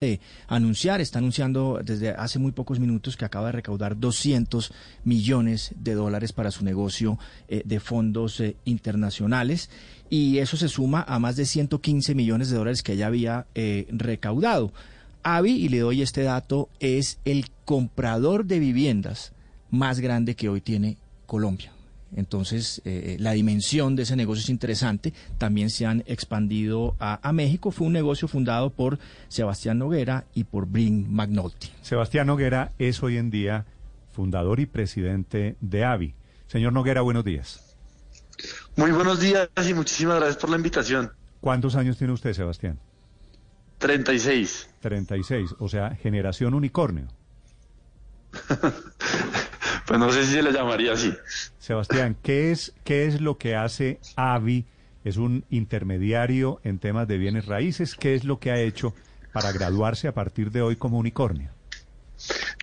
de 0.00 0.20
anunciar, 0.46 1.00
está 1.00 1.18
anunciando 1.18 1.80
desde 1.82 2.10
hace 2.10 2.38
muy 2.38 2.52
pocos 2.52 2.78
minutos 2.78 3.16
que 3.16 3.24
acaba 3.24 3.46
de 3.46 3.52
recaudar 3.52 3.98
200 3.98 4.72
millones 5.02 5.74
de 5.74 5.94
dólares 5.94 6.32
para 6.32 6.52
su 6.52 6.64
negocio 6.64 7.18
eh, 7.48 7.62
de 7.64 7.80
fondos 7.80 8.38
eh, 8.38 8.54
internacionales 8.64 9.70
y 10.08 10.38
eso 10.38 10.56
se 10.56 10.68
suma 10.68 11.02
a 11.02 11.18
más 11.18 11.34
de 11.34 11.46
115 11.46 12.14
millones 12.14 12.48
de 12.48 12.56
dólares 12.58 12.84
que 12.84 12.92
ella 12.92 13.08
había 13.08 13.46
eh, 13.56 13.88
recaudado. 13.90 14.72
Avi, 15.24 15.50
y 15.50 15.68
le 15.68 15.80
doy 15.80 16.00
este 16.00 16.22
dato, 16.22 16.68
es 16.78 17.18
el 17.24 17.46
comprador 17.64 18.44
de 18.44 18.60
viviendas 18.60 19.32
más 19.72 19.98
grande 19.98 20.36
que 20.36 20.48
hoy 20.48 20.60
tiene 20.60 20.96
Colombia. 21.26 21.72
Entonces, 22.16 22.80
eh, 22.84 23.16
la 23.20 23.32
dimensión 23.32 23.96
de 23.96 24.04
ese 24.04 24.16
negocio 24.16 24.42
es 24.42 24.50
interesante. 24.50 25.12
También 25.36 25.70
se 25.70 25.86
han 25.86 26.04
expandido 26.06 26.94
a, 26.98 27.20
a, 27.26 27.32
México. 27.32 27.70
Fue 27.70 27.86
un 27.86 27.92
negocio 27.92 28.28
fundado 28.28 28.70
por 28.70 28.98
Sebastián 29.28 29.78
Noguera 29.78 30.24
y 30.34 30.44
por 30.44 30.66
Brin 30.66 31.06
McNulty. 31.12 31.68
Sebastián 31.82 32.26
Noguera 32.26 32.72
es 32.78 33.02
hoy 33.02 33.16
en 33.18 33.30
día 33.30 33.66
fundador 34.12 34.58
y 34.58 34.66
presidente 34.66 35.56
de 35.60 35.84
AVI. 35.84 36.14
Señor 36.48 36.72
Noguera, 36.72 37.02
buenos 37.02 37.24
días. 37.24 37.76
Muy 38.76 38.90
buenos 38.90 39.20
días 39.20 39.48
y 39.68 39.74
muchísimas 39.74 40.16
gracias 40.16 40.38
por 40.38 40.50
la 40.50 40.56
invitación. 40.56 41.12
¿Cuántos 41.40 41.76
años 41.76 41.98
tiene 41.98 42.12
usted, 42.12 42.32
Sebastián? 42.32 42.78
36. 43.78 44.70
36, 44.80 45.54
o 45.58 45.68
sea, 45.68 45.94
generación 45.94 46.54
unicornio. 46.54 47.06
Pues 49.88 49.98
no 49.98 50.12
sé 50.12 50.26
si 50.26 50.34
se 50.34 50.42
le 50.42 50.52
llamaría 50.52 50.92
así. 50.92 51.14
Sebastián, 51.58 52.14
¿qué 52.22 52.52
es, 52.52 52.74
qué 52.84 53.06
es 53.06 53.22
lo 53.22 53.38
que 53.38 53.56
hace 53.56 53.98
AVI? 54.16 54.66
Es 55.02 55.16
un 55.16 55.46
intermediario 55.48 56.60
en 56.62 56.78
temas 56.78 57.08
de 57.08 57.16
bienes 57.16 57.46
raíces. 57.46 57.94
¿Qué 57.94 58.14
es 58.14 58.24
lo 58.24 58.38
que 58.38 58.50
ha 58.50 58.60
hecho 58.60 58.94
para 59.32 59.50
graduarse 59.50 60.06
a 60.06 60.12
partir 60.12 60.50
de 60.50 60.60
hoy 60.60 60.76
como 60.76 60.98
unicornio? 60.98 61.50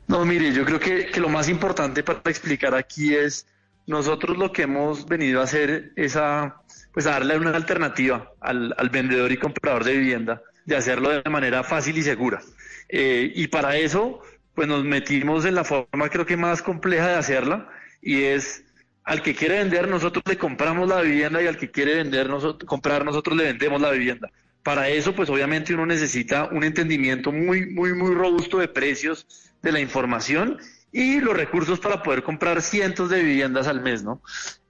No, 0.08 0.24
mire, 0.24 0.54
yo 0.54 0.66
creo 0.66 0.80
que, 0.80 1.08
que 1.08 1.20
lo 1.20 1.30
más 1.30 1.50
importante 1.50 2.04
para 2.04 2.22
explicar 2.26 2.76
aquí 2.76 3.16
es 3.16 3.48
nosotros 3.88 4.38
lo 4.38 4.52
que 4.52 4.64
hemos 4.64 5.08
venido 5.08 5.42
a 5.42 5.46
hacer 5.46 5.94
es 5.96 6.16
a, 6.16 6.62
pues 6.94 7.08
a 7.08 7.12
darle 7.12 7.38
una 7.38 7.56
alternativa 7.56 8.34
al, 8.40 8.76
al 8.78 8.90
vendedor 8.92 9.32
y 9.32 9.38
comprador 9.38 9.84
de 9.84 9.98
vivienda, 9.98 10.44
de 10.66 10.76
hacerlo 10.76 11.10
de 11.10 11.28
manera 11.28 11.64
fácil 11.64 11.98
y 11.98 12.04
segura. 12.04 12.40
Eh, 12.88 13.32
y 13.34 13.48
para 13.48 13.78
eso 13.78 14.22
pues 14.56 14.68
nos 14.68 14.84
metimos 14.84 15.46
en 15.46 15.56
la 15.56 15.64
forma 15.64 16.10
creo 16.10 16.26
que 16.26 16.38
más 16.38 16.62
compleja 16.62 17.08
de 17.08 17.16
hacerla 17.16 17.70
y 18.02 18.24
es 18.24 18.64
al 19.04 19.22
que 19.22 19.36
quiere 19.36 19.60
vender 19.60 19.88
nosotros 19.88 20.24
le 20.28 20.38
compramos 20.38 20.88
la 20.88 21.02
vivienda 21.02 21.42
y 21.42 21.48
al 21.48 21.58
que 21.58 21.70
quiere 21.70 21.96
vender 21.96 22.30
nosotros, 22.30 22.68
comprar 22.68 23.06
nosotros 23.06 23.38
le 23.38 23.44
vendemos 23.44 23.80
la 23.82 23.92
vivienda. 23.92 24.32
Para 24.64 24.90
eso 24.90 25.14
pues 25.14 25.30
obviamente 25.30 25.74
uno 25.74 25.86
necesita 25.86 26.46
un 26.46 26.64
entendimiento 26.64 27.32
muy 27.32 27.68
muy 27.68 27.94
muy 27.94 28.16
robusto 28.16 28.58
de 28.58 28.68
precios 28.68 29.28
de 29.62 29.72
la 29.72 29.80
información 29.80 30.58
y 30.92 31.20
los 31.20 31.36
recursos 31.36 31.80
para 31.80 32.02
poder 32.02 32.24
comprar 32.24 32.62
cientos 32.62 33.10
de 33.10 33.22
viviendas 33.22 33.68
al 33.68 33.82
mes, 33.82 34.02
¿no? 34.02 34.22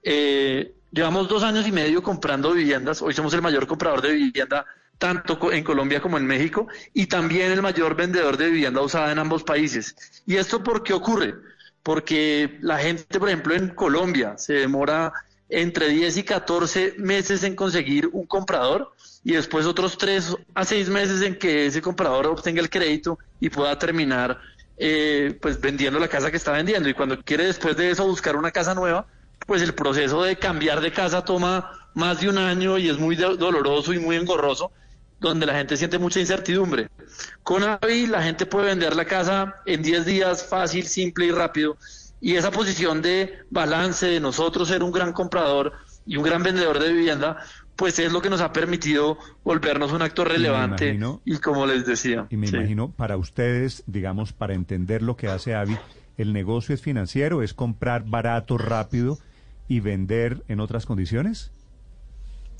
Eh, 0.02 0.72
llevamos 0.90 1.28
dos 1.28 1.44
años 1.44 1.66
y 1.68 1.72
medio 1.72 2.02
comprando 2.02 2.52
viviendas, 2.52 3.00
hoy 3.00 3.14
somos 3.14 3.32
el 3.34 3.42
mayor 3.42 3.66
comprador 3.66 4.02
de 4.02 4.12
vivienda 4.12 4.66
tanto 4.98 5.52
en 5.52 5.64
Colombia 5.64 6.00
como 6.00 6.18
en 6.18 6.26
México, 6.26 6.68
y 6.94 7.06
también 7.06 7.52
el 7.52 7.62
mayor 7.62 7.94
vendedor 7.94 8.36
de 8.36 8.50
vivienda 8.50 8.80
usada 8.80 9.12
en 9.12 9.18
ambos 9.18 9.44
países. 9.44 9.94
¿Y 10.26 10.36
esto 10.36 10.62
por 10.62 10.82
qué 10.82 10.92
ocurre? 10.92 11.34
Porque 11.82 12.58
la 12.62 12.78
gente, 12.78 13.18
por 13.18 13.28
ejemplo, 13.28 13.54
en 13.54 13.68
Colombia 13.68 14.36
se 14.38 14.54
demora 14.54 15.12
entre 15.48 15.88
10 15.88 16.16
y 16.16 16.22
14 16.24 16.94
meses 16.98 17.44
en 17.44 17.54
conseguir 17.54 18.08
un 18.12 18.26
comprador 18.26 18.92
y 19.22 19.32
después 19.32 19.66
otros 19.66 19.96
3 19.96 20.36
a 20.54 20.64
6 20.64 20.88
meses 20.88 21.22
en 21.22 21.38
que 21.38 21.66
ese 21.66 21.82
comprador 21.82 22.26
obtenga 22.26 22.60
el 22.60 22.70
crédito 22.70 23.18
y 23.38 23.50
pueda 23.50 23.78
terminar 23.78 24.40
eh, 24.78 25.38
pues 25.40 25.60
vendiendo 25.60 25.98
la 25.98 26.08
casa 26.08 26.30
que 26.30 26.36
está 26.36 26.52
vendiendo. 26.52 26.88
Y 26.88 26.94
cuando 26.94 27.22
quiere 27.22 27.46
después 27.46 27.76
de 27.76 27.90
eso 27.90 28.06
buscar 28.06 28.36
una 28.36 28.50
casa 28.50 28.74
nueva, 28.74 29.06
pues 29.46 29.62
el 29.62 29.74
proceso 29.74 30.22
de 30.22 30.36
cambiar 30.36 30.80
de 30.80 30.92
casa 30.92 31.24
toma 31.24 31.70
más 31.94 32.20
de 32.20 32.28
un 32.28 32.38
año 32.38 32.76
y 32.78 32.88
es 32.88 32.98
muy 32.98 33.16
doloroso 33.16 33.92
y 33.94 33.98
muy 33.98 34.16
engorroso 34.16 34.72
donde 35.20 35.46
la 35.46 35.54
gente 35.54 35.76
siente 35.76 35.98
mucha 35.98 36.20
incertidumbre. 36.20 36.88
Con 37.42 37.62
AVI 37.62 38.06
la 38.06 38.22
gente 38.22 38.46
puede 38.46 38.66
vender 38.66 38.94
la 38.94 39.04
casa 39.04 39.56
en 39.64 39.82
10 39.82 40.04
días 40.04 40.46
fácil, 40.46 40.84
simple 40.86 41.26
y 41.26 41.30
rápido. 41.30 41.76
Y 42.20 42.36
esa 42.36 42.50
posición 42.50 43.02
de 43.02 43.38
balance 43.50 44.06
de 44.06 44.20
nosotros 44.20 44.68
ser 44.68 44.82
un 44.82 44.92
gran 44.92 45.12
comprador 45.12 45.72
y 46.06 46.16
un 46.16 46.22
gran 46.22 46.42
vendedor 46.42 46.78
de 46.78 46.92
vivienda, 46.92 47.38
pues 47.76 47.98
es 47.98 48.12
lo 48.12 48.22
que 48.22 48.30
nos 48.30 48.40
ha 48.40 48.52
permitido 48.52 49.18
volvernos 49.44 49.92
un 49.92 50.02
actor 50.02 50.28
relevante. 50.28 50.86
Y, 50.86 50.88
imagino, 50.90 51.20
y 51.24 51.38
como 51.38 51.66
les 51.66 51.84
decía. 51.86 52.26
Y 52.30 52.36
me 52.36 52.46
sí. 52.46 52.56
imagino, 52.56 52.90
para 52.90 53.16
ustedes, 53.16 53.82
digamos, 53.86 54.32
para 54.32 54.54
entender 54.54 55.02
lo 55.02 55.16
que 55.16 55.28
hace 55.28 55.54
AVI, 55.54 55.76
el 56.16 56.32
negocio 56.32 56.74
es 56.74 56.80
financiero, 56.80 57.42
es 57.42 57.52
comprar 57.52 58.04
barato, 58.04 58.56
rápido 58.56 59.18
y 59.68 59.80
vender 59.80 60.42
en 60.48 60.60
otras 60.60 60.86
condiciones. 60.86 61.52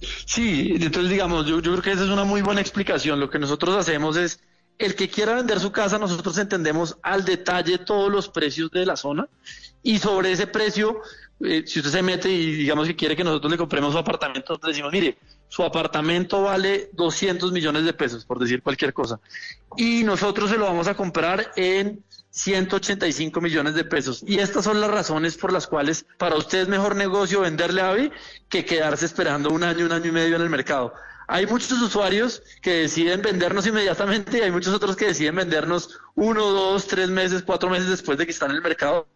Sí, 0.00 0.72
entonces 0.74 1.10
digamos, 1.10 1.46
yo, 1.46 1.60
creo 1.60 1.82
que 1.82 1.92
esa 1.92 2.04
es 2.04 2.10
una 2.10 2.24
muy 2.24 2.42
buena 2.42 2.60
explicación. 2.60 3.20
Lo 3.20 3.30
que 3.30 3.38
nosotros 3.38 3.76
hacemos 3.76 4.16
es, 4.16 4.40
el 4.78 4.94
que 4.94 5.08
quiera 5.08 5.34
vender 5.34 5.58
su 5.58 5.72
casa, 5.72 5.98
nosotros 5.98 6.36
entendemos 6.38 6.98
al 7.02 7.24
detalle 7.24 7.78
todos 7.78 8.12
los 8.12 8.28
precios 8.28 8.70
de 8.70 8.84
la 8.84 8.96
zona 8.96 9.26
y 9.82 9.98
sobre 9.98 10.32
ese 10.32 10.46
precio, 10.46 11.00
eh, 11.40 11.62
si 11.66 11.78
usted 11.78 11.92
se 11.92 12.02
mete 12.02 12.30
y 12.30 12.56
digamos 12.56 12.86
que 12.86 12.96
quiere 12.96 13.16
que 13.16 13.24
nosotros 13.24 13.50
le 13.50 13.56
compremos 13.56 13.92
su 13.92 13.98
apartamento, 13.98 14.52
nosotros 14.52 14.72
decimos, 14.72 14.92
mire, 14.92 15.16
su 15.48 15.62
apartamento 15.62 16.42
vale 16.42 16.90
200 16.92 17.52
millones 17.52 17.84
de 17.84 17.92
pesos, 17.92 18.24
por 18.24 18.38
decir 18.38 18.62
cualquier 18.62 18.92
cosa, 18.92 19.18
y 19.76 20.02
nosotros 20.02 20.50
se 20.50 20.58
lo 20.58 20.64
vamos 20.64 20.88
a 20.88 20.94
comprar 20.94 21.52
en 21.56 22.02
185 22.36 23.40
millones 23.40 23.74
de 23.74 23.84
pesos. 23.84 24.22
Y 24.26 24.38
estas 24.40 24.64
son 24.64 24.78
las 24.78 24.90
razones 24.90 25.38
por 25.38 25.52
las 25.52 25.66
cuales 25.66 26.04
para 26.18 26.36
usted 26.36 26.60
es 26.60 26.68
mejor 26.68 26.94
negocio 26.94 27.40
venderle 27.40 27.80
a 27.80 27.90
AVI 27.90 28.12
que 28.50 28.66
quedarse 28.66 29.06
esperando 29.06 29.48
un 29.48 29.64
año, 29.64 29.86
un 29.86 29.92
año 29.92 30.08
y 30.08 30.12
medio 30.12 30.36
en 30.36 30.42
el 30.42 30.50
mercado. 30.50 30.92
Hay 31.28 31.46
muchos 31.46 31.72
usuarios 31.80 32.42
que 32.60 32.82
deciden 32.82 33.22
vendernos 33.22 33.66
inmediatamente 33.66 34.38
y 34.38 34.42
hay 34.42 34.50
muchos 34.50 34.74
otros 34.74 34.94
que 34.96 35.06
deciden 35.06 35.34
vendernos 35.34 35.98
uno, 36.14 36.50
dos, 36.50 36.86
tres 36.86 37.08
meses, 37.08 37.42
cuatro 37.42 37.70
meses 37.70 37.88
después 37.88 38.18
de 38.18 38.26
que 38.26 38.32
están 38.32 38.50
en 38.50 38.56
el 38.56 38.62
mercado 38.62 39.08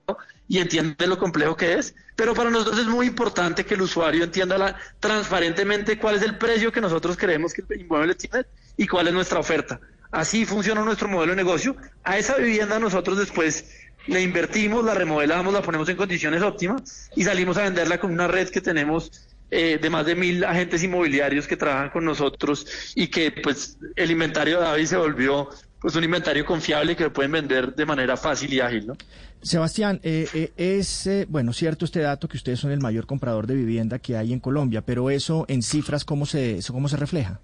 y 0.49 0.59
entiende 0.59 1.07
lo 1.07 1.19
complejo 1.19 1.55
que 1.57 1.75
es. 1.75 1.95
Pero 2.17 2.35
para 2.35 2.49
nosotros 2.49 2.81
es 2.81 2.87
muy 2.87 3.07
importante 3.07 3.67
que 3.67 3.75
el 3.75 3.83
usuario 3.83 4.25
entienda 4.25 4.57
la, 4.57 4.77
transparentemente 4.99 5.99
cuál 5.99 6.17
es 6.17 6.23
el 6.23 6.39
precio 6.39 6.73
que 6.73 6.81
nosotros 6.81 7.19
creemos 7.19 7.53
que 7.53 7.63
el 7.69 7.83
inmueble 7.83 8.15
tiene 8.15 8.47
y 8.79 8.89
cuál 8.89 9.09
es 9.09 9.15
nuestra 9.15 9.39
oferta. 9.39 9.79
Así 10.10 10.44
funciona 10.44 10.82
nuestro 10.82 11.09
modelo 11.09 11.32
de 11.32 11.37
negocio. 11.37 11.76
A 12.04 12.19
esa 12.19 12.37
vivienda 12.37 12.78
nosotros 12.78 13.19
después 13.19 13.65
le 14.06 14.22
invertimos, 14.22 14.84
la 14.84 14.94
remodelamos, 14.94 15.53
la 15.53 15.62
ponemos 15.62 15.88
en 15.88 15.97
condiciones 15.97 16.43
óptimas 16.43 17.10
y 17.15 17.25
salimos 17.25 17.56
a 17.56 17.62
venderla 17.62 17.98
con 17.98 18.10
una 18.10 18.26
red 18.26 18.48
que 18.48 18.60
tenemos 18.60 19.28
eh, 19.50 19.78
de 19.81 19.91
más 19.91 20.06
de 20.06 20.15
mil 20.15 20.44
agentes 20.44 20.82
inmobiliarios 20.82 21.47
que 21.47 21.56
trabajan 21.56 21.91
con 21.91 22.04
nosotros 22.04 22.93
y 22.94 23.09
que 23.09 23.31
pues 23.31 23.78
el 23.97 24.10
inventario 24.10 24.59
de 24.59 24.65
David 24.65 24.87
se 24.87 24.97
volvió 24.97 25.48
pues 25.81 25.94
un 25.94 26.04
inventario 26.04 26.44
confiable 26.44 26.94
que 26.94 27.09
pueden 27.10 27.32
vender 27.32 27.75
de 27.75 27.87
manera 27.87 28.16
fácil 28.16 28.53
y 28.53 28.60
ágil, 28.60 28.87
¿no? 28.88 28.97
Sebastián, 29.42 30.00
eh, 30.03 30.28
eh, 30.34 30.53
es 30.56 31.06
eh, 31.06 31.27
bueno 31.28 31.54
cierto 31.54 31.87
este 31.87 32.00
dato 32.00 32.28
que 32.28 32.37
ustedes 32.37 32.60
son 32.60 32.72
el 32.72 32.81
mayor 32.81 33.06
comprador 33.06 33.47
de 33.47 33.54
vivienda 33.54 33.98
que 33.98 34.16
hay 34.16 34.34
en 34.34 34.41
Colombia, 34.41 34.82
pero 34.82 35.09
eso 35.09 35.47
en 35.48 35.62
cifras 35.62 36.04
cómo 36.04 36.27
se 36.27 36.60
cómo 36.71 36.88
se 36.88 36.98
refleja? 36.98 37.41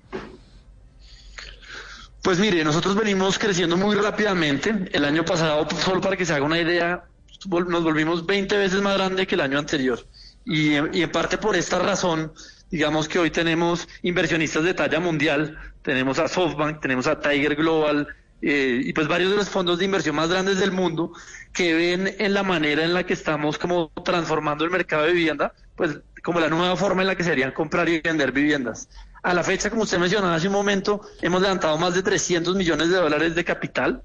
Pues 2.27 2.41
mire, 2.41 2.65
nosotros 2.65 2.97
venimos 2.97 3.39
creciendo 3.39 3.77
muy 3.77 3.95
rápidamente. 3.95 4.75
El 4.91 5.05
año 5.05 5.25
pasado, 5.25 5.65
solo 5.79 6.01
para 6.01 6.17
que 6.17 6.27
se 6.27 6.33
haga 6.33 6.45
una 6.45 6.59
idea, 6.59 7.05
nos 7.49 7.85
volvimos 7.85 8.27
20 8.27 8.57
veces 8.57 8.83
más 8.83 8.97
grande 8.97 9.29
que 9.29 9.37
el 9.37 9.43
año 9.43 9.61
anterior. 9.61 10.05
Y, 10.45 10.75
en 10.75 11.13
parte 11.13 11.39
por 11.39 11.55
esta 11.55 11.79
razón, 11.79 12.33
digamos 12.69 13.07
que 13.07 13.21
hoy 13.21 13.31
tenemos 13.31 13.87
inversionistas 14.03 14.65
de 14.65 14.75
talla 14.75 14.99
mundial, 14.99 15.57
tenemos 15.83 16.19
a 16.19 16.27
SoftBank, 16.27 16.81
tenemos 16.81 17.07
a 17.07 17.21
Tiger 17.21 17.55
Global, 17.55 18.09
eh, 18.43 18.81
y 18.83 18.93
pues 18.93 19.07
varios 19.07 19.31
de 19.31 19.37
los 19.37 19.49
fondos 19.49 19.79
de 19.79 19.85
inversión 19.85 20.17
más 20.17 20.29
grandes 20.29 20.59
del 20.59 20.73
mundo 20.73 21.13
que 21.53 21.75
ven 21.75 22.13
en 22.19 22.35
la 22.35 22.43
manera 22.43 22.83
en 22.83 22.93
la 22.93 23.07
que 23.07 23.13
estamos 23.13 23.57
como 23.57 23.93
transformando 24.05 24.65
el 24.65 24.73
mercado 24.73 25.05
de 25.05 25.13
vivienda, 25.13 25.55
pues 25.77 26.01
como 26.25 26.41
la 26.41 26.49
nueva 26.49 26.75
forma 26.75 27.03
en 27.03 27.07
la 27.07 27.15
que 27.15 27.23
serían 27.23 27.53
comprar 27.53 27.89
y 27.89 28.01
vender 28.01 28.33
viviendas. 28.33 28.89
A 29.27 29.35
la 29.35 29.43
fecha, 29.43 29.71
como 29.71 29.83
usted 29.83 29.99
mencionaba 29.99 30.37
hace 30.37 30.47
un 30.47 30.53
momento, 30.53 31.01
hemos 31.21 31.43
levantado 31.43 31.77
más 31.79 31.93
de 31.95 32.03
300 32.05 32.55
millones 32.55 32.91
de 32.91 32.95
dólares 32.95 33.35
de 33.35 33.45
capital 33.45 34.01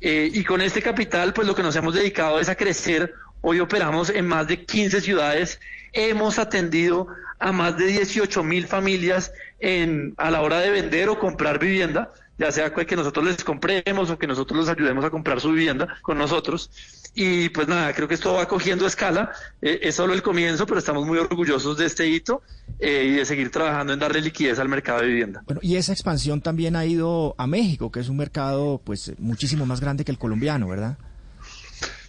eh, 0.00 0.28
y 0.34 0.42
con 0.42 0.60
este 0.60 0.82
capital, 0.82 1.32
pues 1.32 1.46
lo 1.46 1.54
que 1.54 1.62
nos 1.62 1.76
hemos 1.76 1.94
dedicado 1.94 2.40
es 2.40 2.48
a 2.48 2.56
crecer. 2.56 3.14
Hoy 3.40 3.60
operamos 3.60 4.10
en 4.10 4.26
más 4.26 4.48
de 4.48 4.66
15 4.66 5.00
ciudades, 5.00 5.60
hemos 5.92 6.40
atendido 6.40 7.06
a 7.38 7.52
más 7.52 7.76
de 7.76 7.86
18 7.86 8.42
mil 8.42 8.66
familias 8.66 9.32
en, 9.60 10.12
a 10.16 10.32
la 10.32 10.42
hora 10.42 10.58
de 10.58 10.70
vender 10.70 11.08
o 11.08 11.20
comprar 11.20 11.60
vivienda. 11.60 12.12
Ya 12.38 12.50
sea 12.50 12.72
que 12.72 12.96
nosotros 12.96 13.24
les 13.24 13.44
compremos 13.44 14.10
o 14.10 14.18
que 14.18 14.26
nosotros 14.26 14.58
los 14.58 14.68
ayudemos 14.68 15.04
a 15.04 15.10
comprar 15.10 15.40
su 15.40 15.52
vivienda 15.52 15.96
con 16.02 16.18
nosotros. 16.18 16.70
Y 17.14 17.48
pues 17.50 17.68
nada, 17.68 17.92
creo 17.92 18.08
que 18.08 18.14
esto 18.14 18.32
va 18.32 18.48
cogiendo 18.48 18.86
escala, 18.86 19.30
eh, 19.62 19.78
es 19.82 19.94
solo 19.94 20.14
el 20.14 20.22
comienzo, 20.22 20.66
pero 20.66 20.80
estamos 20.80 21.06
muy 21.06 21.18
orgullosos 21.18 21.78
de 21.78 21.86
este 21.86 22.08
hito 22.08 22.42
eh, 22.80 23.04
y 23.06 23.12
de 23.12 23.24
seguir 23.24 23.52
trabajando 23.52 23.92
en 23.92 24.00
darle 24.00 24.20
liquidez 24.20 24.58
al 24.58 24.68
mercado 24.68 25.00
de 25.00 25.06
vivienda. 25.06 25.42
Bueno, 25.46 25.60
y 25.62 25.76
esa 25.76 25.92
expansión 25.92 26.40
también 26.40 26.74
ha 26.74 26.84
ido 26.84 27.36
a 27.38 27.46
México, 27.46 27.92
que 27.92 28.00
es 28.00 28.08
un 28.08 28.16
mercado 28.16 28.80
pues 28.82 29.12
muchísimo 29.18 29.64
más 29.64 29.80
grande 29.80 30.04
que 30.04 30.10
el 30.10 30.18
colombiano, 30.18 30.66
¿verdad? 30.66 30.98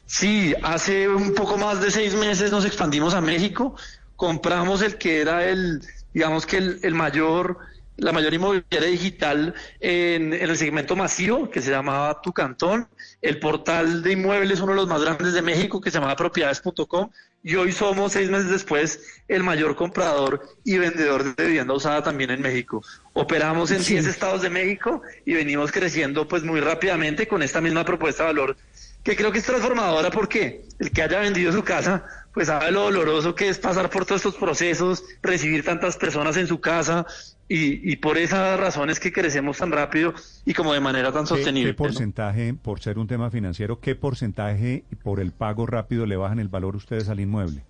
Sí, 0.08 0.56
hace 0.64 1.08
un 1.08 1.36
poco 1.36 1.58
más 1.58 1.82
de 1.82 1.92
seis 1.92 2.16
meses 2.16 2.52
nos 2.52 2.66
expandimos 2.66 3.14
a 3.14 3.22
México, 3.22 3.76
compramos 4.16 4.82
el 4.82 4.98
que 4.98 5.22
era 5.22 5.46
el, 5.46 5.82
digamos 6.14 6.48
que 6.48 6.58
el, 6.58 6.80
el 6.82 6.96
mayor 6.96 7.58
la 7.98 8.12
mayor 8.12 8.34
inmobiliaria 8.34 8.90
digital 8.90 9.54
en, 9.80 10.34
el 10.34 10.58
segmento 10.58 10.96
masivo 10.96 11.50
que 11.50 11.62
se 11.62 11.72
llamaba 11.72 12.22
Tu 12.22 12.34
Cantón, 12.34 12.88
el 13.22 13.40
portal 13.40 14.04
de 14.04 14.14
inmuebles, 14.14 14.60
uno 14.60 14.74
de 14.74 14.78
los 14.78 14.88
más 14.88 15.02
grandes 15.02 15.34
de 15.34 15.42
México, 15.42 15.80
que 15.80 15.92
se 15.92 15.98
llamaba 15.98 16.16
propiedades.com, 16.16 17.10
y 17.44 17.56
hoy 17.56 17.72
somos, 17.72 18.14
seis 18.14 18.30
meses 18.30 18.50
después, 18.50 19.22
el 19.28 19.44
mayor 19.44 19.76
comprador 19.76 20.42
y 20.64 20.80
vendedor 20.80 21.36
de 21.36 21.46
vivienda 21.46 21.76
usada 21.76 22.02
también 22.02 22.32
en 22.32 22.42
México. 22.42 22.82
Operamos 23.14 23.70
en 23.70 23.84
10 23.84 24.08
estados 24.08 24.42
de 24.42 24.50
México 24.50 25.04
y 25.26 25.36
venimos 25.36 25.72
creciendo 25.72 26.28
pues 26.28 26.44
muy 26.44 26.60
rápidamente 26.60 27.28
con 27.28 27.44
esta 27.44 27.62
misma 27.62 27.86
propuesta 27.86 28.24
de 28.24 28.30
valor, 28.30 28.58
que 29.04 29.16
creo 29.16 29.32
que 29.32 29.38
es 29.38 29.46
transformadora 29.46 30.10
porque 30.10 30.66
el 30.80 30.90
que 30.90 31.04
haya 31.04 31.20
vendido 31.20 31.52
su 31.52 31.64
casa 31.64 32.25
pues 32.36 32.48
sabe 32.48 32.72
lo 32.72 32.84
doloroso 32.84 33.34
que 33.34 33.48
es 33.48 33.58
pasar 33.58 33.90
por 33.90 34.06
todos 34.06 34.20
estos 34.20 34.36
procesos, 34.36 35.04
recibir 35.24 35.64
tantas 35.64 35.96
personas 35.98 36.36
en 36.36 36.46
su 36.46 36.60
casa, 36.60 37.08
y, 37.48 37.96
por 37.98 38.18
esas 38.18 38.60
razones 38.60 39.00
que 39.00 39.14
crecemos 39.14 39.58
tan 39.58 39.72
rápido 39.72 40.14
y 40.46 40.54
como 40.54 40.74
de 40.74 40.80
manera 40.80 41.12
tan 41.12 41.28
sostenible. 41.28 41.72
¿Qué, 41.72 41.78
porcentaje, 41.78 42.54
por 42.56 42.82
ser 42.82 42.98
un 42.98 43.08
tema 43.08 43.30
financiero, 43.30 43.80
qué 43.80 43.96
porcentaje 43.96 44.84
por 45.04 45.20
el 45.20 45.32
pago 45.32 45.66
rápido 45.66 46.06
le 46.06 46.18
bajan 46.18 46.40
el 46.40 46.48
valor 46.48 46.76
ustedes 46.76 47.08
al 47.08 47.20
inmueble? 47.20 47.64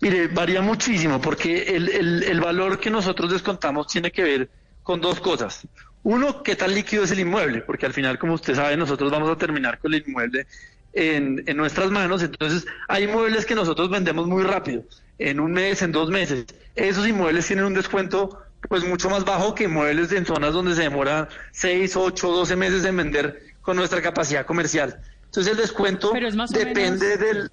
Mire, 0.00 0.28
varía 0.28 0.62
muchísimo 0.62 1.20
porque 1.20 1.62
el, 1.74 2.22
el, 2.22 2.40
valor 2.40 2.78
que 2.78 2.90
nosotros 2.90 3.30
descontamos 3.30 3.88
tiene 3.88 4.10
que 4.10 4.22
ver 4.22 4.50
con 4.82 5.00
dos 5.00 5.20
cosas. 5.20 5.66
Uno, 6.02 6.42
qué 6.42 6.56
tan 6.56 6.72
líquido 6.72 7.04
es 7.04 7.10
el 7.10 7.20
inmueble, 7.20 7.60
porque 7.60 7.86
al 7.86 7.92
final, 7.92 8.18
como 8.18 8.34
usted 8.34 8.54
sabe, 8.54 8.76
nosotros 8.76 9.10
vamos 9.10 9.28
a 9.30 9.36
terminar 9.36 9.78
con 9.78 9.92
el 9.92 10.02
inmueble 10.06 10.46
en, 10.92 11.42
en, 11.46 11.56
nuestras 11.56 11.90
manos. 11.90 12.22
Entonces, 12.22 12.66
hay 12.88 13.04
inmuebles 13.04 13.46
que 13.46 13.54
nosotros 13.54 13.90
vendemos 13.90 14.26
muy 14.26 14.42
rápido, 14.42 14.82
en 15.18 15.40
un 15.40 15.52
mes, 15.52 15.82
en 15.82 15.92
dos 15.92 16.10
meses. 16.10 16.46
Esos 16.74 17.06
inmuebles 17.06 17.46
tienen 17.46 17.64
un 17.64 17.74
descuento 17.74 18.40
pues 18.68 18.84
mucho 18.84 19.08
más 19.08 19.24
bajo 19.24 19.54
que 19.54 19.68
muebles 19.68 20.12
en 20.12 20.26
zonas 20.26 20.52
donde 20.52 20.74
se 20.74 20.82
demora 20.82 21.28
6, 21.52 21.96
8, 21.96 22.28
12 22.28 22.56
meses 22.56 22.84
en 22.84 22.96
vender 22.96 23.42
con 23.62 23.76
nuestra 23.76 24.02
capacidad 24.02 24.44
comercial. 24.44 25.00
Entonces 25.24 25.52
el 25.52 25.58
descuento 25.58 26.12
depende 26.50 27.16
del, 27.16 27.50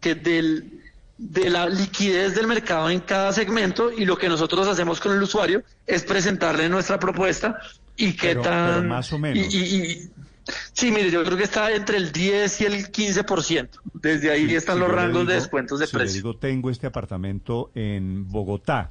que 0.00 0.14
del 0.14 0.82
de 1.18 1.50
la 1.50 1.68
liquidez 1.68 2.34
del 2.34 2.48
mercado 2.48 2.90
en 2.90 3.00
cada 3.00 3.32
segmento 3.32 3.92
y 3.92 4.04
lo 4.04 4.18
que 4.18 4.28
nosotros 4.28 4.66
hacemos 4.66 4.98
con 4.98 5.12
el 5.12 5.22
usuario 5.22 5.62
es 5.86 6.02
presentarle 6.02 6.68
nuestra 6.68 6.98
propuesta 6.98 7.60
y 7.96 8.14
qué 8.16 8.34
tan... 8.34 8.88
más 8.88 9.12
o 9.12 9.18
menos. 9.18 9.54
Sí, 10.82 10.90
mire, 10.90 11.12
yo 11.12 11.22
creo 11.22 11.38
que 11.38 11.44
está 11.44 11.72
entre 11.72 11.96
el 11.96 12.10
10 12.10 12.60
y 12.60 12.64
el 12.64 12.90
15%. 12.90 13.68
Desde 13.94 14.32
ahí 14.32 14.52
están 14.52 14.80
los 14.80 14.90
rangos 14.90 15.28
de 15.28 15.34
descuentos 15.34 15.78
de 15.78 15.86
precio. 15.86 16.16
digo, 16.16 16.36
tengo 16.36 16.70
este 16.70 16.88
apartamento 16.88 17.70
en 17.76 18.28
Bogotá 18.28 18.90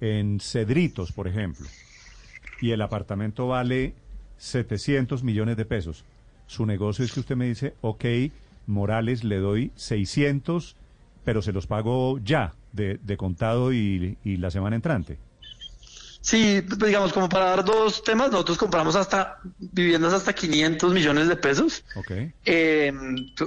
en 0.00 0.40
Cedritos, 0.40 1.12
por 1.12 1.28
ejemplo, 1.28 1.66
y 2.62 2.70
el 2.70 2.80
apartamento 2.80 3.48
vale 3.48 3.92
700 4.38 5.22
millones 5.22 5.58
de 5.58 5.66
pesos. 5.66 6.06
Su 6.46 6.64
negocio 6.64 7.04
es 7.04 7.12
que 7.12 7.20
usted 7.20 7.36
me 7.36 7.44
dice, 7.44 7.74
ok, 7.82 8.04
Morales, 8.66 9.22
le 9.22 9.36
doy 9.36 9.72
600, 9.74 10.74
pero 11.22 11.42
se 11.42 11.52
los 11.52 11.66
pago 11.66 12.18
ya, 12.24 12.54
de, 12.72 12.98
de 13.02 13.16
contado 13.18 13.74
y, 13.74 14.16
y 14.24 14.38
la 14.38 14.50
semana 14.50 14.74
entrante. 14.74 15.18
Sí, 16.20 16.62
pues, 16.66 16.78
digamos, 16.78 17.12
como 17.12 17.28
para 17.28 17.46
dar 17.46 17.64
dos 17.64 18.04
temas, 18.04 18.30
nosotros 18.30 18.58
compramos 18.58 18.94
hasta 18.94 19.38
viviendas 19.58 20.12
hasta 20.12 20.34
500 20.34 20.92
millones 20.92 21.28
de 21.28 21.36
pesos. 21.36 21.84
Okay. 21.94 22.32
Eh, 22.44 22.92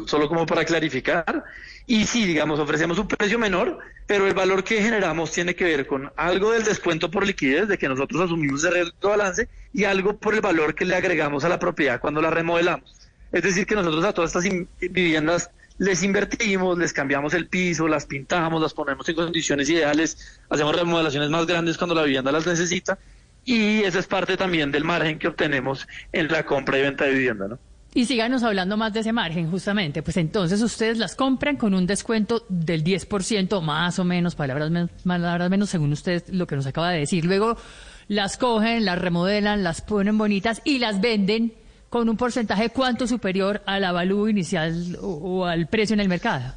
solo 0.08 0.28
como 0.28 0.46
para 0.46 0.66
clarificar. 0.66 1.44
Y 1.86 2.06
sí, 2.06 2.25
digamos, 2.25 2.60
ofrecemos 2.60 2.98
un 2.98 3.08
precio 3.08 3.38
menor, 3.38 3.80
pero 4.08 4.25
el 4.25 4.34
valor 4.34 4.64
que 4.64 4.81
generamos 4.81 5.31
tiene 5.31 5.56
que 5.56 5.66
ver 5.66 5.86
con 5.86 6.12
algo 6.16 6.52
del 6.52 6.64
descuento 6.64 7.12
por 7.12 7.28
liquidez, 7.28 7.68
de 7.68 7.78
que 7.78 7.90
nosotros 7.90 8.22
asumimos 8.22 8.64
el 8.64 8.74
riesgo 8.74 8.96
de 9.02 9.08
balance, 9.08 9.50
y 9.74 9.84
algo 9.84 10.18
por 10.18 10.34
el 10.34 10.42
valor 10.42 10.74
que 10.74 10.86
le 10.86 10.96
agregamos 10.96 11.44
a 11.44 11.50
la 11.50 11.60
propiedad 11.60 12.00
cuando 12.00 12.22
la 12.22 12.30
remodelamos. 12.30 12.96
Es 13.31 13.44
decir, 13.44 13.66
que 13.66 13.76
nosotros 13.76 14.06
a 14.06 14.14
todas 14.14 14.36
estas 14.36 14.52
viviendas 14.80 15.50
les 15.78 16.04
invertimos, 16.04 16.78
les 16.78 16.94
cambiamos 16.94 17.34
el 17.34 17.48
piso, 17.48 17.88
las 17.88 18.06
pintamos, 18.06 18.62
las 18.62 18.74
ponemos 18.74 19.08
en 19.10 19.16
condiciones 19.16 19.70
ideales, 19.70 20.40
hacemos 20.50 20.75
remodelaciones 20.75 21.30
más 21.30 21.46
grandes 21.46 21.78
cuando 21.78 21.96
la 21.96 22.04
vivienda 22.04 22.31
las 22.31 22.46
necesita, 22.46 22.98
y 23.46 23.84
esa 23.84 24.00
es 24.00 24.08
parte 24.08 24.38
también 24.38 24.72
del 24.72 24.84
margen 24.84 25.20
que 25.20 25.28
obtenemos 25.28 25.88
en 26.12 26.28
la 26.30 26.46
compra 26.46 26.78
y 26.78 26.81
venta 26.81 27.06
de 27.06 27.12
vivienda, 27.12 27.48
¿no? 27.48 27.60
Y 27.96 28.06
síganos 28.06 28.42
hablando 28.42 28.75
más 28.75 28.92
de 28.92 29.02
ese 29.02 29.14
margen, 29.14 29.52
justamente. 29.52 30.02
Pues 30.02 30.18
entonces 30.18 30.60
ustedes 30.64 30.98
las 30.98 31.16
compran 31.16 31.58
con 31.58 31.76
un 31.76 31.86
descuento 31.86 32.44
del 32.50 32.84
10%, 32.84 33.62
más 33.62 34.00
o 34.00 34.04
menos, 34.04 34.34
palabras 34.34 34.72
menos, 34.72 34.90
palabras 35.06 35.50
menos, 35.52 35.69
según 35.69 35.92
usted 35.92 36.24
lo 36.30 36.48
que 36.48 36.56
nos 36.56 36.66
acaba 36.66 36.90
de 36.90 37.00
decir. 37.00 37.24
Luego 37.26 37.56
las 38.08 38.38
cogen, 38.38 38.86
las 38.86 38.98
remodelan, 38.98 39.64
las 39.64 39.81
ponen 39.81 40.18
bonitas 40.18 40.62
y 40.66 40.80
las 40.80 41.02
venden 41.02 41.54
con 41.94 42.10
un 42.10 42.18
porcentaje 42.18 42.72
cuánto 42.72 43.06
superior 43.06 43.62
al 43.68 43.84
avalúo 43.84 44.28
inicial 44.28 44.98
o, 45.00 45.45
al 45.45 45.68
precio 45.68 45.94
en 45.94 46.00
el 46.00 46.10
mercado. 46.10 46.56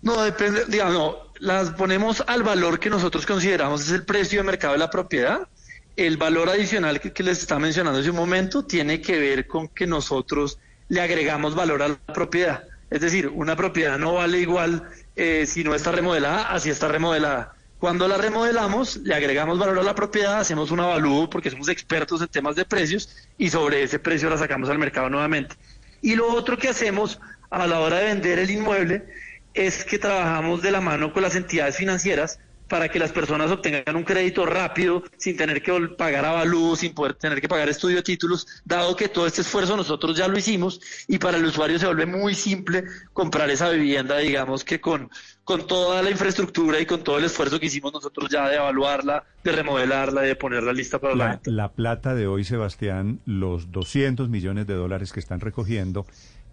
No, 0.00 0.22
depende, 0.22 0.62
digamos, 0.68 1.16
las 1.40 1.70
ponemos 1.70 2.22
al 2.24 2.44
valor 2.44 2.78
que 2.78 2.88
nosotros 2.88 3.26
consideramos 3.26 3.82
es 3.82 3.90
el 3.90 4.04
precio 4.04 4.38
de 4.38 4.44
mercado 4.44 4.74
de 4.74 4.78
la 4.78 4.90
propiedad 4.90 5.48
el 5.96 6.18
valor 6.18 6.50
adicional 6.50 7.00
que, 7.00 7.22
les 7.24 7.40
estaba 7.40 7.58
mencionando 7.58 7.98
hace 7.98 8.10
un 8.10 8.16
momento 8.16 8.64
tiene 8.64 9.00
que 9.00 9.18
ver 9.18 9.48
con 9.48 9.66
que 9.66 9.88
nosotros 9.88 10.60
le 10.88 11.00
agregamos 11.00 11.56
valor 11.56 11.82
a 11.82 11.88
la 11.88 11.96
propiedad. 11.96 12.62
Es 12.90 13.00
decir, 13.00 13.26
una 13.26 13.56
propiedad 13.56 13.98
no 13.98 14.14
vale 14.14 14.38
igual 14.38 14.88
eh, 15.16 15.46
si 15.48 15.64
no 15.64 15.74
está 15.74 15.90
remodelada, 15.90 16.42
así 16.52 16.70
está 16.70 16.86
remodelada. 16.86 17.56
Cuando 17.84 18.08
la 18.08 18.16
remodelamos, 18.16 18.96
le 18.96 19.14
agregamos 19.14 19.58
valor 19.58 19.78
a 19.78 19.82
la 19.82 19.94
propiedad, 19.94 20.38
hacemos 20.38 20.70
un 20.70 20.80
avalúo 20.80 21.28
porque 21.28 21.50
somos 21.50 21.68
expertos 21.68 22.22
en 22.22 22.28
temas 22.28 22.56
de 22.56 22.64
precios 22.64 23.14
y 23.36 23.50
sobre 23.50 23.82
ese 23.82 23.98
precio 23.98 24.30
la 24.30 24.38
sacamos 24.38 24.70
al 24.70 24.78
mercado 24.78 25.10
nuevamente. 25.10 25.54
Y 26.00 26.14
lo 26.14 26.32
otro 26.32 26.56
que 26.56 26.68
hacemos 26.70 27.20
a 27.50 27.66
la 27.66 27.80
hora 27.80 27.98
de 27.98 28.06
vender 28.06 28.38
el 28.38 28.50
inmueble 28.50 29.04
es 29.52 29.84
que 29.84 29.98
trabajamos 29.98 30.62
de 30.62 30.70
la 30.70 30.80
mano 30.80 31.12
con 31.12 31.22
las 31.22 31.34
entidades 31.36 31.76
financieras 31.76 32.40
para 32.68 32.88
que 32.88 32.98
las 32.98 33.12
personas 33.12 33.50
obtengan 33.50 33.96
un 33.96 34.04
crédito 34.04 34.46
rápido, 34.46 35.02
sin 35.16 35.36
tener 35.36 35.62
que 35.62 35.72
pagar 35.96 36.24
avalúos, 36.24 36.80
sin 36.80 36.94
poder 36.94 37.14
tener 37.14 37.40
que 37.40 37.48
pagar 37.48 37.68
estudio 37.68 37.96
de 37.96 38.02
títulos, 38.02 38.46
dado 38.64 38.96
que 38.96 39.08
todo 39.08 39.26
este 39.26 39.42
esfuerzo 39.42 39.76
nosotros 39.76 40.16
ya 40.16 40.28
lo 40.28 40.38
hicimos 40.38 40.80
y 41.06 41.18
para 41.18 41.36
el 41.36 41.44
usuario 41.44 41.78
se 41.78 41.86
vuelve 41.86 42.06
muy 42.06 42.34
simple 42.34 42.84
comprar 43.12 43.50
esa 43.50 43.68
vivienda, 43.70 44.18
digamos 44.18 44.64
que 44.64 44.80
con, 44.80 45.10
con 45.44 45.66
toda 45.66 46.02
la 46.02 46.10
infraestructura 46.10 46.80
y 46.80 46.86
con 46.86 47.04
todo 47.04 47.18
el 47.18 47.24
esfuerzo 47.24 47.60
que 47.60 47.66
hicimos 47.66 47.92
nosotros 47.92 48.30
ya 48.30 48.48
de 48.48 48.56
evaluarla, 48.56 49.24
de 49.42 49.52
remodelarla, 49.52 50.22
de 50.22 50.36
ponerla 50.36 50.72
lista 50.72 50.98
para 50.98 51.14
la, 51.14 51.40
la 51.44 51.68
plata 51.72 52.14
de 52.14 52.26
hoy, 52.26 52.44
Sebastián, 52.44 53.20
los 53.26 53.72
200 53.72 54.28
millones 54.28 54.66
de 54.66 54.74
dólares 54.74 55.12
que 55.12 55.20
están 55.20 55.40
recogiendo, 55.40 56.06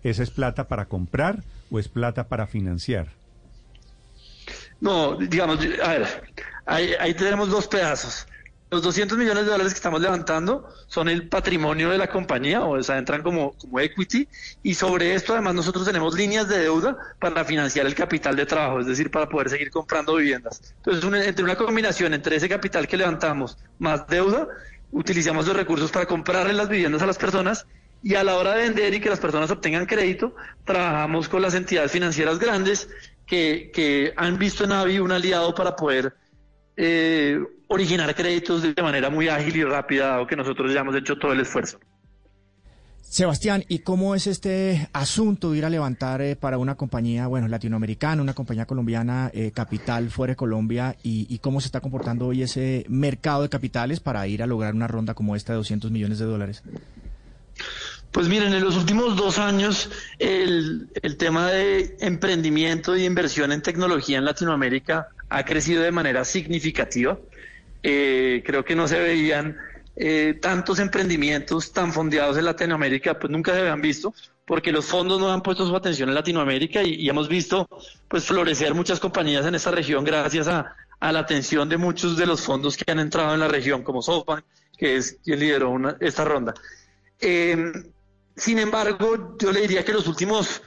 ¿esa 0.04 0.24
es 0.24 0.30
plata 0.30 0.68
para 0.68 0.86
comprar 0.86 1.44
o 1.70 1.80
es 1.80 1.88
plata 1.88 2.28
para 2.28 2.48
financiar? 2.48 3.21
No, 4.82 5.16
digamos, 5.16 5.60
a 5.84 5.90
ver, 5.90 6.24
ahí, 6.66 7.14
tenemos 7.14 7.50
dos 7.50 7.68
pedazos. 7.68 8.28
Los 8.72 8.82
200 8.82 9.18
millones 9.18 9.46
de 9.46 9.52
dólares 9.52 9.74
que 9.74 9.78
estamos 9.78 10.02
levantando 10.02 10.68
son 10.88 11.08
el 11.10 11.28
patrimonio 11.28 11.90
de 11.90 11.98
la 11.98 12.08
compañía, 12.08 12.62
o 12.62 12.82
sea, 12.82 12.98
entran 12.98 13.22
como, 13.22 13.52
como 13.58 13.80
equity, 13.80 14.28
y 14.64 14.74
sobre 14.74 15.14
esto 15.14 15.34
además 15.34 15.56
nosotros 15.56 15.86
tenemos 15.86 16.16
líneas 16.16 16.48
de 16.48 16.60
deuda 16.60 16.98
para 17.20 17.44
financiar 17.44 17.86
el 17.86 17.94
capital 17.94 18.36
de 18.36 18.46
trabajo, 18.46 18.80
es 18.80 18.88
decir, 18.88 19.12
para 19.12 19.28
poder 19.28 19.50
seguir 19.50 19.70
comprando 19.70 20.16
viviendas. 20.16 20.74
Entonces, 20.78 21.28
entre 21.28 21.44
una 21.44 21.58
combinación 21.58 22.14
entre 22.14 22.38
ese 22.38 22.48
capital 22.50 22.88
que 22.88 22.98
levantamos 22.98 23.58
más 23.78 24.08
deuda, 24.08 24.48
utilizamos 24.92 25.46
los 25.46 25.56
recursos 25.56 25.92
para 25.92 26.06
comprarle 26.06 26.54
las 26.54 26.70
viviendas 26.70 27.02
a 27.02 27.06
las 27.06 27.18
personas 27.18 27.68
y 28.04 28.16
a 28.16 28.24
la 28.24 28.36
hora 28.36 28.56
de 28.56 28.64
vender 28.64 28.94
y 28.94 29.00
que 29.00 29.10
las 29.10 29.20
personas 29.20 29.52
obtengan 29.52 29.86
crédito, 29.86 30.34
trabajamos 30.66 31.30
con 31.30 31.42
las 31.42 31.54
entidades 31.54 31.92
financieras 31.92 32.40
grandes 32.40 32.90
que, 33.32 34.14
han 34.18 34.38
visto 34.38 34.66
en 34.66 34.74
AVI 34.74 35.00
un 35.00 35.12
aliado 35.12 35.56
para 35.56 35.76
poder 35.76 36.14
eh, 36.76 37.40
originar 37.68 38.14
créditos 38.14 38.62
de 38.62 38.82
manera 38.82 39.10
muy 39.10 39.30
ágil 39.30 39.56
y 39.56 39.64
rápida, 39.64 40.08
dado 40.08 40.28
que 40.28 40.36
nosotros 40.36 40.74
ya 40.74 40.82
hemos 40.82 40.96
hecho 40.96 41.16
todo 41.18 41.32
el 41.32 41.40
esfuerzo. 41.40 41.80
Sebastián, 43.02 43.66
¿y 43.68 43.80
cómo 43.80 44.16
es 44.16 44.26
este 44.26 44.90
asunto 44.94 45.54
ir 45.54 45.66
a 45.66 45.70
levantar 45.70 46.22
eh, 46.22 46.38
para 46.38 46.58
una 46.58 46.76
compañía, 46.76 47.28
bueno, 47.28 47.50
latinoamericana, 47.50 48.22
una 48.22 48.34
compañía 48.34 48.66
colombiana, 48.66 49.30
eh, 49.34 49.52
capital 49.52 50.10
fuera 50.10 50.32
de 50.32 50.38
Colombia, 50.38 50.96
y, 51.04 51.38
cómo 51.40 51.60
se 51.60 51.68
está 51.68 51.82
comportando 51.82 52.28
hoy 52.28 52.42
ese 52.42 52.86
mercado 52.88 53.42
de 53.42 53.50
capitales 53.50 54.00
para 54.00 54.26
ir 54.28 54.42
a 54.44 54.48
lograr 54.48 54.74
una 54.74 54.88
ronda 54.88 55.14
como 55.14 55.36
esta 55.36 55.54
de 55.54 55.58
200 55.58 55.92
millones 55.92 56.20
de 56.20 56.26
dólares? 56.26 56.64
Pues 58.12 58.28
miren, 58.28 58.54
en 58.54 58.64
los 58.64 58.76
últimos 58.76 59.16
dos 59.16 59.40
años 59.40 59.90
el, 60.20 60.90
el 61.02 61.18
tema 61.18 61.50
de 61.50 61.96
emprendimiento 62.02 62.98
y 62.98 63.06
inversión 63.06 63.52
en 63.52 63.62
tecnología 63.62 64.18
en 64.18 64.26
Latinoamérica 64.26 65.10
ha 65.30 65.46
crecido 65.46 65.82
de 65.82 65.92
manera 65.92 66.26
significativa. 66.26 67.18
Eh, 67.84 68.44
creo 68.46 68.66
que 68.66 68.76
no 68.76 68.88
se 68.88 69.00
veían 69.00 69.58
eh, 69.96 70.38
tantos 70.42 70.80
emprendimientos 70.80 71.72
tan 71.72 71.92
fondeados 71.94 72.38
en 72.38 72.46
Latinoamérica, 72.46 73.18
pues 73.18 73.32
nunca 73.32 73.54
se 73.54 73.60
habían 73.60 73.82
visto, 73.82 74.14
porque 74.46 74.72
los 74.72 74.86
fondos 74.86 75.20
no 75.20 75.32
han 75.32 75.42
puesto 75.42 75.66
su 75.66 75.76
atención 75.76 76.10
en 76.10 76.16
Latinoamérica 76.16 76.84
y, 76.84 77.10
hemos 77.10 77.30
visto 77.30 77.68
pues 78.08 78.26
florecer 78.26 78.74
muchas 78.74 79.00
compañías 79.00 79.46
en 79.46 79.56
esta 79.56 79.72
región 79.72 80.04
gracias 80.04 80.48
a, 80.48 80.76
la 81.00 81.20
atención 81.20 81.68
de 81.68 81.78
muchos 81.78 82.16
de 82.16 82.28
los 82.28 82.42
fondos 82.42 82.78
que 82.78 82.92
han 82.92 83.00
entrado 83.00 83.34
en 83.34 83.40
la 83.40 83.48
región, 83.48 83.84
como 83.84 84.02
SoftBank, 84.02 84.44
que 84.78 84.98
es 84.98 85.18
quien 85.24 85.40
lideró 85.40 85.76
esta 86.00 86.26
ronda. 86.26 86.54
Eh, 87.20 87.72
sin 88.36 88.60
embargo, 88.60 89.38
yo 89.40 89.52
le 89.52 89.62
diría 89.62 89.86
que 89.86 89.94
los 89.94 90.08
últimos 90.08 90.62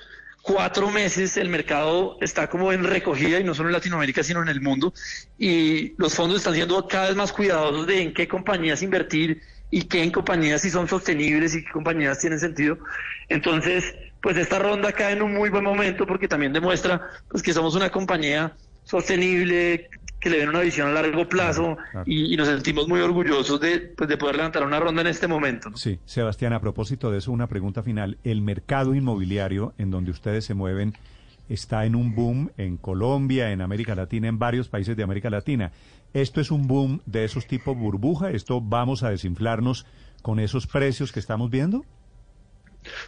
cuatro 0.45 0.91
meses 0.91 1.39
el 1.39 1.49
mercado 1.49 2.19
está 2.21 2.51
como 2.51 2.71
en 2.71 2.85
recogida 2.85 3.41
y 3.41 3.45
no 3.45 3.55
solo 3.55 3.71
en 3.71 3.73
Latinoamérica 3.73 4.23
sino 4.23 4.43
en 4.43 4.49
el 4.49 4.61
mundo 4.61 4.93
y 5.39 5.95
los 5.97 6.15
fondos 6.15 6.37
están 6.37 6.53
siendo 6.53 6.87
cada 6.87 7.09
vez 7.09 7.17
más 7.17 7.33
cuidadosos 7.33 7.87
de 7.87 8.03
en 8.03 8.13
qué 8.13 8.29
compañías 8.29 8.83
invertir 8.83 9.41
y 9.71 9.85
qué 9.85 10.03
en 10.03 10.11
compañías 10.11 10.61
si 10.61 10.69
son 10.69 10.87
sostenibles 10.87 11.55
y 11.55 11.65
qué 11.65 11.71
compañías 11.73 12.19
tienen 12.19 12.39
sentido. 12.39 12.79
Entonces, 13.31 13.95
pues 14.21 14.37
esta 14.37 14.59
ronda 14.59 14.93
cae 14.93 15.15
en 15.15 15.23
un 15.23 15.33
muy 15.33 15.49
buen 15.49 15.65
momento 15.65 16.07
porque 16.07 16.29
también 16.29 16.53
demuestra 16.53 17.09
pues 17.29 17.43
que 17.43 17.55
somos 17.55 17.75
una 17.75 17.91
compañía 17.91 18.55
sostenible, 18.85 19.89
que 20.25 20.31
le 20.31 20.39
den 20.39 20.49
una 20.49 20.61
visión 20.61 20.89
a 20.89 20.93
largo 20.93 21.29
plazo 21.29 21.77
y, 22.07 22.35
nos 22.37 22.49
sentimos 22.49 22.89
muy 22.89 23.01
orgullosos 23.01 23.61
de, 23.61 23.81
pues, 23.81 24.09
de 24.09 24.17
poder 24.17 24.37
levantar 24.37 24.65
una 24.67 24.81
ronda 24.81 25.03
en 25.03 25.09
este 25.09 25.29
momento. 25.29 25.77
Sí, 25.77 25.99
Sebastián, 26.07 26.55
a 26.55 26.61
propósito 26.61 27.11
de 27.11 27.19
eso, 27.19 27.31
una 27.31 27.47
pregunta 27.47 27.83
final. 27.83 28.17
El 28.25 28.41
mercado 28.41 28.95
inmobiliario 28.95 29.75
en 29.77 29.91
donde 29.91 30.11
ustedes 30.11 30.47
se 30.47 30.55
mueven 30.55 30.95
está 31.51 31.85
en 31.85 31.95
un 31.95 32.15
boom 32.15 32.51
en 32.57 32.79
Colombia, 32.79 33.51
en 33.51 33.61
América 33.61 33.95
Latina, 33.95 34.29
en 34.29 34.39
varios 34.39 34.69
países 34.69 34.97
de 34.97 35.03
América 35.03 35.29
Latina. 35.29 35.73
¿Esto 36.15 36.41
es 36.41 36.51
un 36.51 36.67
boom 36.67 37.03
de 37.05 37.25
esos 37.25 37.47
tipo 37.47 37.75
burbuja? 37.75 38.31
¿Esto 38.31 38.63
vamos 38.63 39.03
a 39.03 39.11
desinflarnos 39.11 39.85
con 40.23 40.41
esos 40.41 40.67
precios 40.67 41.13
que 41.13 41.21
estamos 41.21 41.51
viendo? 41.51 41.85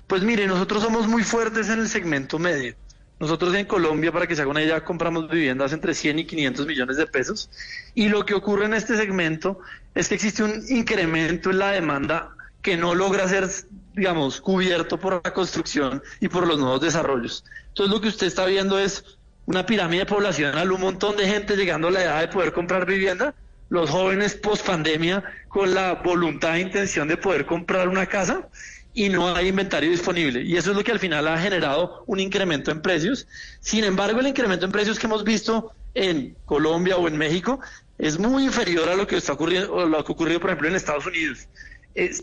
Pues 0.07 0.23
mire, 0.23 0.47
nosotros 0.47 0.83
somos 0.83 1.07
muy 1.07 1.23
fuertes 1.23 1.71
en 1.71 1.81
el 1.81 1.89
segmento 1.89 2.39
medio. 2.39 2.75
Nosotros 3.19 3.55
en 3.55 3.65
Colombia, 3.65 4.13
para 4.13 4.27
que 4.27 4.37
se 4.37 4.43
haga 4.43 4.51
una 4.51 4.63
idea, 4.63 4.85
compramos 4.85 5.31
viviendas 5.31 5.73
entre 5.73 5.95
100 5.95 6.19
y 6.19 6.27
500 6.27 6.67
millones 6.67 6.97
de 6.99 7.07
pesos. 7.07 7.49
Y 7.95 8.09
lo 8.09 8.27
que 8.27 8.35
ocurre 8.35 8.67
en 8.67 8.75
este 8.75 8.97
segmento 8.97 9.59
es 9.95 10.09
que 10.09 10.17
existe 10.17 10.43
un 10.43 10.63
incremento 10.69 11.51
en 11.51 11.59
la 11.59 11.71
demanda 11.71 12.37
que 12.61 12.77
no 12.77 12.95
logra 12.95 13.27
ser, 13.27 13.49
digamos, 13.95 14.41
cubierto 14.41 14.99
por 14.99 15.23
la 15.25 15.33
construcción 15.33 16.03
y 16.21 16.29
por 16.29 16.47
los 16.47 16.59
nuevos 16.59 16.81
desarrollos. 16.81 17.45
Entonces 17.69 17.95
lo 17.95 18.01
que 18.01 18.09
usted 18.09 18.27
está 18.27 18.45
viendo 18.45 18.79
es 18.79 19.05
una 19.47 19.65
pirámide 19.65 20.05
poblacional, 20.05 20.71
un 20.73 20.81
montón 20.81 21.17
de 21.17 21.27
gente 21.27 21.57
llegando 21.57 21.89
a 21.89 21.93
la 21.93 22.03
edad 22.03 22.21
de 22.21 22.29
poder 22.29 22.53
comprar 22.53 22.85
vivienda, 22.85 23.35
los 23.69 23.89
jóvenes 23.89 24.35
post 24.35 24.67
pandemia 24.67 25.25
con 25.49 25.75
la 25.75 25.95
voluntad 25.95 26.57
e 26.57 26.61
intención 26.61 27.09
de 27.09 27.17
poder 27.17 27.47
comprar 27.47 27.89
una 27.89 28.07
casa 28.07 28.49
y 28.97 29.11
no 29.11 29.37
hay 29.37 29.49
inventario 29.49 29.91
disponible. 29.91 30.43
Y 30.43 30.57
eso 30.57 30.71
es 30.71 30.77
lo 30.77 30.83
que 30.83 30.91
al 30.91 30.99
final 30.99 31.29
ha 31.29 31.39
generado 31.39 32.03
un 32.07 32.19
incremento 32.19 32.71
en 32.71 32.81
precios. 32.81 33.29
Sin 33.61 33.85
embargo, 33.85 34.21
el 34.21 34.27
incremento 34.27 34.65
en 34.65 34.73
precios 34.73 34.99
que 34.99 35.07
hemos 35.07 35.23
visto 35.23 35.71
en 35.93 36.35
Colombia 36.47 36.97
o 36.97 37.07
en 37.07 37.19
México 37.19 37.61
es 37.99 38.19
muy 38.19 38.45
inferior 38.45 38.89
a 38.89 38.97
lo 38.97 39.07
que 39.07 39.19
está 39.19 39.35
ocurriendo, 39.35 39.71
o 39.75 39.85
lo 39.85 40.03
que 40.03 40.13
ha 40.13 40.15
ocurrido, 40.15 40.41
por 40.41 40.49
ejemplo, 40.49 40.69
en 40.69 40.77
Estados 40.77 41.07
Unidos. 41.07 41.47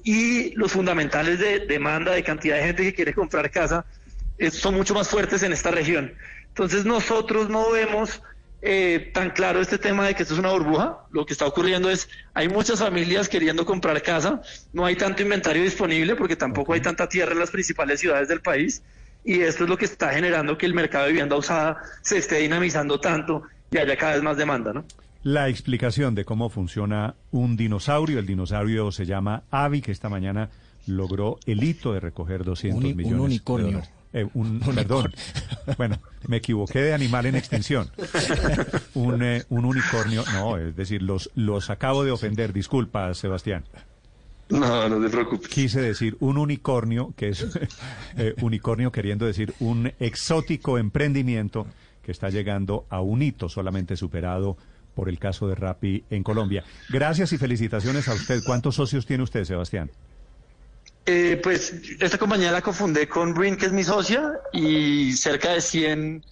y 0.03 0.51
los 0.55 0.71
fundamentales 0.71 1.39
de 1.39 1.59
demanda, 1.59 2.11
de 2.11 2.23
cantidad 2.23 2.57
de 2.57 2.63
gente 2.63 2.83
que 2.83 2.93
quiere 2.93 3.13
comprar 3.13 3.49
casa, 3.51 3.85
son 4.51 4.73
mucho 4.75 4.95
más 4.95 5.07
fuertes 5.07 5.43
en 5.43 5.53
esta 5.53 5.69
región. 5.69 6.13
Entonces 6.47 6.85
nosotros 6.85 7.49
no 7.49 7.71
vemos 7.71 8.21
eh, 8.65 9.11
tan 9.13 9.31
claro 9.31 9.59
este 9.59 9.77
tema 9.77 10.07
de 10.07 10.15
que 10.15 10.23
esto 10.23 10.35
es 10.35 10.39
una 10.39 10.51
burbuja. 10.51 10.99
Lo 11.11 11.25
que 11.25 11.33
está 11.33 11.45
ocurriendo 11.45 11.89
es, 11.89 12.07
hay 12.33 12.47
muchas 12.47 12.79
familias 12.79 13.27
queriendo 13.27 13.65
comprar 13.65 14.01
casa, 14.01 14.41
no 14.71 14.85
hay 14.85 14.95
tanto 14.95 15.21
inventario 15.21 15.61
disponible 15.63 16.15
porque 16.15 16.37
tampoco 16.37 16.73
hay 16.73 16.79
tanta 16.79 17.09
tierra 17.09 17.33
en 17.33 17.39
las 17.39 17.51
principales 17.51 17.99
ciudades 17.99 18.29
del 18.29 18.39
país 18.39 18.81
y 19.25 19.41
esto 19.41 19.65
es 19.65 19.69
lo 19.69 19.77
que 19.77 19.83
está 19.85 20.13
generando 20.13 20.57
que 20.57 20.65
el 20.65 20.73
mercado 20.73 21.05
de 21.05 21.11
vivienda 21.11 21.35
usada 21.35 21.77
se 22.01 22.17
esté 22.17 22.37
dinamizando 22.37 23.01
tanto 23.01 23.43
y 23.69 23.77
haya 23.77 23.97
cada 23.97 24.13
vez 24.13 24.23
más 24.23 24.37
demanda, 24.37 24.71
¿no? 24.71 24.85
La 25.23 25.49
explicación 25.49 26.15
de 26.15 26.23
cómo 26.23 26.49
funciona 26.49 27.15
un 27.31 27.57
dinosaurio, 27.57 28.19
el 28.19 28.25
dinosaurio 28.25 28.91
se 28.91 29.05
llama 29.05 29.43
Avi, 29.51 29.81
que 29.81 29.91
esta 29.91 30.07
mañana 30.09 30.49
logró 30.87 31.37
el 31.45 31.63
hito 31.63 31.93
de 31.93 31.99
recoger 31.99 32.43
200 32.43 32.95
millones. 32.95 33.11
Un 33.11 33.19
unicornio. 33.19 33.81
Eh, 34.13 34.27
un, 34.33 34.59
perdón, 34.75 35.13
bueno, 35.77 35.97
me 36.27 36.37
equivoqué 36.37 36.79
de 36.79 36.93
animal 36.93 37.25
en 37.25 37.35
extinción. 37.35 37.89
Un, 38.93 39.23
eh, 39.23 39.43
un 39.49 39.65
unicornio, 39.65 40.23
no, 40.33 40.57
es 40.57 40.75
decir, 40.75 41.01
los, 41.01 41.29
los 41.35 41.69
acabo 41.69 42.03
de 42.03 42.11
ofender, 42.11 42.53
disculpa, 42.53 43.13
Sebastián. 43.13 43.63
No, 44.49 44.87
no 44.89 45.01
te 45.01 45.09
preocupes. 45.09 45.49
Quise 45.49 45.81
decir 45.81 46.15
un 46.19 46.37
unicornio, 46.37 47.13
que 47.15 47.29
es 47.29 47.47
eh, 48.17 48.35
unicornio 48.41 48.91
queriendo 48.91 49.25
decir 49.25 49.53
un 49.59 49.91
exótico 49.99 50.77
emprendimiento 50.77 51.65
que 52.03 52.11
está 52.11 52.29
llegando 52.29 52.85
a 52.89 53.01
un 53.01 53.21
hito 53.21 53.49
solamente 53.49 53.95
superado 53.95 54.57
por 54.93 55.09
el 55.09 55.17
caso 55.17 55.47
de 55.47 55.55
Rappi 55.55 56.03
en 56.09 56.23
Colombia. 56.23 56.63
Gracias 56.89 57.33
y 57.33 57.37
felicitaciones 57.37 58.07
a 58.07 58.13
usted. 58.13 58.41
¿Cuántos 58.45 58.75
socios 58.75 59.05
tiene 59.05 59.23
usted, 59.23 59.43
Sebastián? 59.43 59.89
Eh, 61.05 61.39
pues 61.43 61.73
esta 61.99 62.17
compañía 62.17 62.51
la 62.51 62.61
confundé 62.61 63.07
con 63.09 63.33
Brin, 63.33 63.57
que 63.57 63.65
es 63.65 63.71
mi 63.73 63.83
socia, 63.83 64.39
y 64.53 65.13
cerca 65.13 65.51
de 65.51 65.61
100 65.61 66.23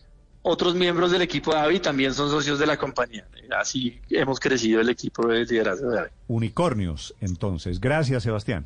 otros 0.44 0.75
miembros 0.75 1.12
del 1.12 1.22
equipo 1.22 1.54
de 1.54 1.60
AVI 1.60 1.80
también 1.80 2.13
son 2.13 2.30
socios 2.30 2.58
de 2.58 2.66
la 2.66 2.78
compañía. 2.78 3.28
Así 3.60 4.00
hemos 4.10 4.40
crecido 4.40 4.82
el 4.82 4.90
equipo 4.90 5.28
de 5.28 5.46
liderazgo 5.46 5.90
de 5.90 6.00
AVI. 6.00 6.10
Unicornios, 6.28 7.13
entonces. 7.20 7.80
Gracias, 7.80 8.24
Sebastián. 8.24 8.66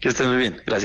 Que 0.00 0.08
estén 0.08 0.28
muy 0.28 0.36
bien. 0.36 0.52
Gracias. 0.66 0.80